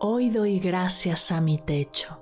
Hoy 0.00 0.28
doy 0.28 0.58
gracias 0.58 1.30
a 1.30 1.40
mi 1.40 1.56
techo. 1.56 2.20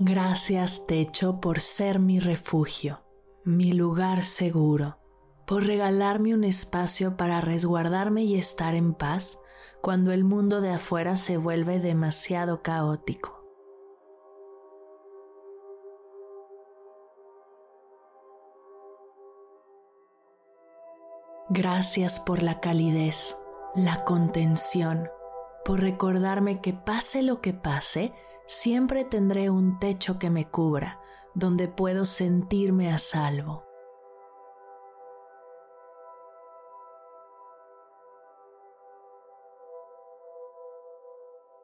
Gracias 0.00 0.86
techo 0.86 1.40
por 1.40 1.60
ser 1.60 1.98
mi 1.98 2.18
refugio, 2.18 3.04
mi 3.44 3.72
lugar 3.72 4.22
seguro, 4.22 4.96
por 5.46 5.66
regalarme 5.66 6.34
un 6.34 6.44
espacio 6.44 7.16
para 7.16 7.42
resguardarme 7.42 8.24
y 8.24 8.38
estar 8.38 8.74
en 8.74 8.94
paz 8.94 9.38
cuando 9.82 10.12
el 10.12 10.24
mundo 10.24 10.62
de 10.62 10.70
afuera 10.70 11.16
se 11.16 11.36
vuelve 11.36 11.78
demasiado 11.78 12.62
caótico. 12.62 13.37
Gracias 21.50 22.20
por 22.20 22.42
la 22.42 22.60
calidez, 22.60 23.38
la 23.74 24.04
contención, 24.04 25.08
por 25.64 25.80
recordarme 25.80 26.60
que 26.60 26.74
pase 26.74 27.22
lo 27.22 27.40
que 27.40 27.54
pase, 27.54 28.12
siempre 28.46 29.06
tendré 29.06 29.48
un 29.48 29.78
techo 29.78 30.18
que 30.18 30.28
me 30.28 30.50
cubra, 30.50 31.00
donde 31.34 31.66
puedo 31.66 32.04
sentirme 32.04 32.92
a 32.92 32.98
salvo. 32.98 33.64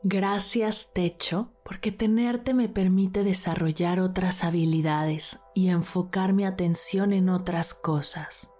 Gracias 0.03 0.93
techo, 0.95 1.53
porque 1.63 1.93
tenerte 1.93 2.55
me 2.55 2.71
permite 2.71 3.23
desarrollar 3.23 4.01
otras 4.01 4.45
habilidades 4.45 5.41
y 5.55 5.69
enfocar 5.69 6.33
mi 6.33 6.47
atención 6.47 7.13
en 7.13 7.29
otras 7.29 7.75
cosas. 7.75 8.54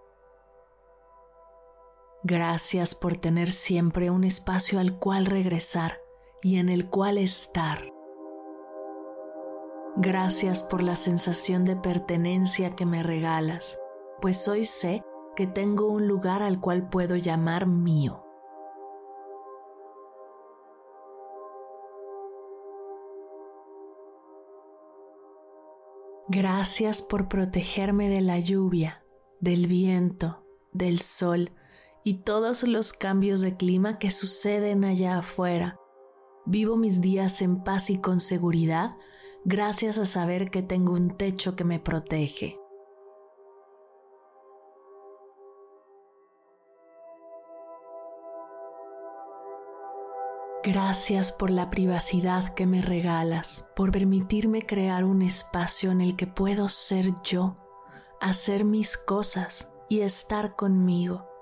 Gracias 2.27 2.95
por 2.95 3.19
tener 3.19 3.53
siempre 3.53 4.09
un 4.09 4.25
espacio 4.25 4.81
al 4.81 4.99
cual 4.99 5.27
regresar 5.27 6.01
y 6.43 6.57
en 6.57 6.71
el 6.71 6.89
cual 6.89 7.19
estar. 7.19 7.93
Gracias 9.97 10.63
por 10.63 10.83
la 10.83 10.97
sensación 10.97 11.67
de 11.67 11.77
pertenencia 11.77 12.75
que 12.75 12.87
me 12.87 13.03
regalas, 13.03 13.79
pues 14.23 14.49
hoy 14.49 14.65
sé 14.65 15.05
que 15.37 15.47
tengo 15.47 15.87
un 15.87 16.09
lugar 16.09 16.43
al 16.43 16.63
cual 16.63 16.89
puedo 16.89 17.15
llamar 17.17 17.67
mío. 17.67 18.25
Gracias 26.29 27.03
por 27.03 27.29
protegerme 27.29 28.09
de 28.09 28.23
la 28.23 28.39
lluvia, 28.39 29.05
del 29.41 29.67
viento, 29.67 30.43
del 30.73 31.01
sol, 31.01 31.51
y 32.05 32.19
todos 32.19 32.63
los 32.65 32.93
cambios 32.93 33.41
de 33.41 33.57
clima 33.57 33.99
que 33.99 34.11
suceden 34.11 34.85
allá 34.85 35.17
afuera. 35.17 35.81
Vivo 36.45 36.77
mis 36.77 37.01
días 37.01 37.41
en 37.41 37.65
paz 37.65 37.89
y 37.89 37.99
con 37.99 38.21
seguridad 38.21 38.97
gracias 39.47 39.97
a 39.97 40.05
saber 40.05 40.51
que 40.51 40.63
tengo 40.63 40.93
un 40.93 41.17
techo 41.17 41.57
que 41.57 41.65
me 41.65 41.81
protege. 41.81 42.59
Gracias 50.63 51.33
por 51.33 51.51
la 51.51 51.69
privacidad 51.69 52.55
que 52.55 52.67
me 52.67 52.81
regalas, 52.81 53.69
por 53.77 53.93
permitirme 53.93 54.63
crear 54.63 55.05
un 55.05 55.21
espacio 55.21 55.91
en 55.91 56.01
el 56.01 56.17
que 56.17 56.27
puedo 56.27 56.71
ser 56.71 57.13
yo, 57.23 57.57
hacer 58.21 58.65
mis 58.65 58.97
cosas 58.97 59.75
y 59.91 60.01
estar 60.01 60.57
conmigo 60.57 61.34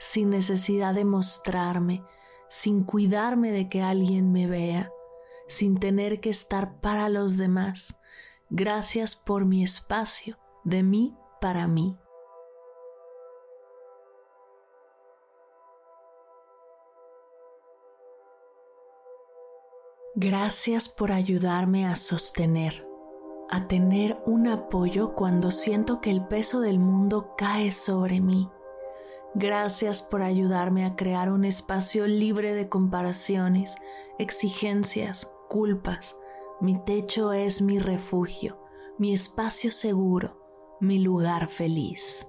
sin 0.00 0.30
necesidad 0.30 0.94
de 0.94 1.04
mostrarme, 1.04 2.02
sin 2.48 2.84
cuidarme 2.84 3.52
de 3.52 3.68
que 3.68 3.82
alguien 3.82 4.32
me 4.32 4.46
vea, 4.46 4.90
sin 5.46 5.78
tener 5.78 6.20
que 6.20 6.30
estar 6.30 6.80
para 6.80 7.10
los 7.10 7.36
demás. 7.36 7.94
Gracias 8.48 9.14
por 9.14 9.44
mi 9.44 9.62
espacio, 9.62 10.38
de 10.64 10.82
mí 10.82 11.14
para 11.40 11.68
mí. 11.68 11.98
Gracias 20.14 20.88
por 20.88 21.12
ayudarme 21.12 21.86
a 21.86 21.94
sostener, 21.94 22.86
a 23.50 23.68
tener 23.68 24.20
un 24.24 24.48
apoyo 24.48 25.14
cuando 25.14 25.50
siento 25.50 26.00
que 26.00 26.10
el 26.10 26.26
peso 26.26 26.60
del 26.60 26.78
mundo 26.78 27.34
cae 27.36 27.70
sobre 27.70 28.20
mí 28.20 28.50
Gracias 29.34 30.02
por 30.02 30.22
ayudarme 30.22 30.84
a 30.84 30.96
crear 30.96 31.30
un 31.30 31.44
espacio 31.44 32.08
libre 32.08 32.52
de 32.52 32.68
comparaciones, 32.68 33.76
exigencias, 34.18 35.32
culpas. 35.48 36.18
Mi 36.60 36.82
techo 36.84 37.32
es 37.32 37.62
mi 37.62 37.78
refugio, 37.78 38.60
mi 38.98 39.14
espacio 39.14 39.70
seguro, 39.70 40.76
mi 40.80 40.98
lugar 40.98 41.46
feliz. 41.46 42.26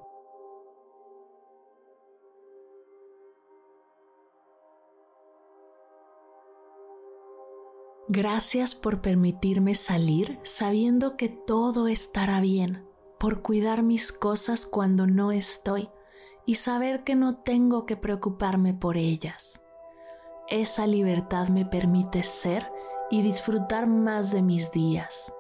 Gracias 8.08 8.76
por 8.76 9.02
permitirme 9.02 9.74
salir 9.74 10.40
sabiendo 10.44 11.18
que 11.18 11.30
todo 11.30 11.88
estará 11.88 12.42
bien, 12.42 12.86
por 13.20 13.42
cuidar 13.42 13.82
mis 13.82 14.12
cosas 14.12 14.68
cuando 14.68 15.08
no 15.08 15.32
estoy 15.32 15.90
y 16.46 16.56
saber 16.56 17.04
que 17.04 17.16
no 17.16 17.38
tengo 17.38 17.86
que 17.86 17.98
preocuparme 17.98 18.74
por 18.74 18.98
ellas. 18.98 19.64
Esa 20.48 20.88
libertad 20.88 21.50
me 21.50 21.66
permite 21.66 22.24
ser 22.24 22.72
y 23.10 23.22
disfrutar 23.22 23.88
más 23.88 24.32
de 24.32 24.42
mis 24.42 24.72
días. 24.72 25.34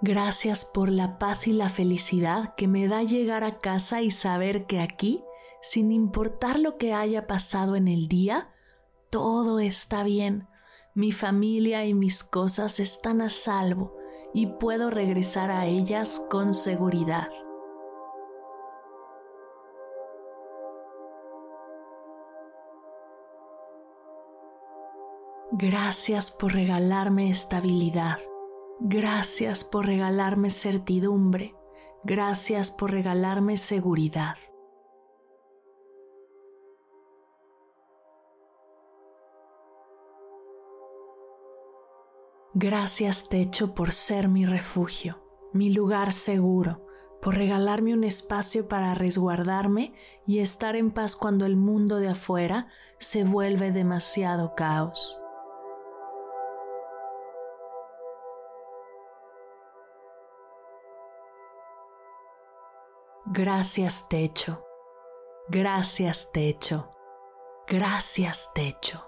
Gracias 0.00 0.64
por 0.64 0.88
la 0.90 1.18
paz 1.18 1.46
y 1.48 1.52
la 1.52 1.68
felicidad 1.68 2.54
que 2.54 2.68
me 2.68 2.88
da 2.88 3.02
llegar 3.02 3.44
a 3.44 3.58
casa 3.58 4.00
y 4.00 4.10
saber 4.10 4.66
que 4.66 4.80
aquí, 4.80 5.22
sin 5.60 5.90
importar 5.92 6.58
lo 6.58 6.78
que 6.78 6.94
haya 6.94 7.26
pasado 7.26 7.76
en 7.76 7.88
el 7.88 8.08
día, 8.08 8.48
todo 9.10 9.58
está 9.58 10.04
bien 10.04 10.47
mi 10.98 11.12
familia 11.12 11.86
y 11.86 11.94
mis 11.94 12.24
cosas 12.24 12.80
están 12.80 13.20
a 13.20 13.30
salvo 13.30 13.94
y 14.34 14.46
puedo 14.46 14.90
regresar 14.90 15.48
a 15.52 15.64
ellas 15.64 16.26
con 16.28 16.54
seguridad. 16.54 17.28
Gracias 25.52 26.32
por 26.32 26.52
regalarme 26.52 27.30
estabilidad. 27.30 28.18
Gracias 28.80 29.62
por 29.62 29.86
regalarme 29.86 30.50
certidumbre. 30.50 31.54
Gracias 32.02 32.72
por 32.72 32.90
regalarme 32.90 33.56
seguridad. 33.56 34.34
Gracias 42.60 43.28
te 43.28 43.40
echo 43.40 43.72
por 43.72 43.92
ser 43.92 44.26
mi 44.26 44.44
refugio, 44.44 45.22
mi 45.52 45.70
lugar 45.72 46.12
seguro, 46.12 46.84
por 47.22 47.36
regalarme 47.36 47.94
un 47.94 48.02
espacio 48.02 48.66
para 48.66 48.94
resguardarme 48.94 49.94
y 50.26 50.40
estar 50.40 50.74
en 50.74 50.90
paz 50.90 51.14
cuando 51.14 51.46
el 51.46 51.54
mundo 51.54 51.98
de 51.98 52.08
afuera 52.08 52.66
se 52.98 53.22
vuelve 53.22 53.70
demasiado 53.70 54.56
caos. 54.56 55.20
Gracias 63.26 64.08
techo, 64.08 64.66
gracias 65.48 66.32
techo, 66.32 66.90
gracias 67.68 68.50
techo. 68.52 69.07